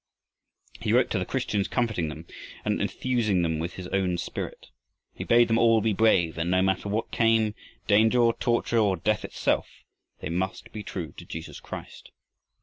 He 0.79 0.91
wrote 0.93 1.11
to 1.11 1.19
the 1.19 1.27
Christians 1.27 1.67
comforting 1.67 2.07
them 2.07 2.25
and 2.65 2.81
enthusing 2.81 3.43
them 3.43 3.59
with 3.59 3.73
his 3.75 3.85
own 3.89 4.17
spirit. 4.17 4.69
He 5.13 5.23
bade 5.23 5.47
them 5.47 5.59
all 5.59 5.79
be 5.79 5.93
brave, 5.93 6.39
and 6.39 6.49
no 6.49 6.59
matter 6.63 6.89
what 6.89 7.11
came, 7.11 7.53
danger 7.85 8.19
or 8.19 8.33
torture 8.33 8.79
or 8.79 8.97
death 8.97 9.23
itself, 9.23 9.69
they 10.19 10.29
must 10.29 10.71
be 10.71 10.81
true 10.81 11.11
to 11.17 11.25
Jesus 11.25 11.59
Christ. 11.59 12.09